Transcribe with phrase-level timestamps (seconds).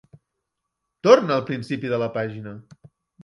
[1.07, 2.55] Torna al principi de la pàgina.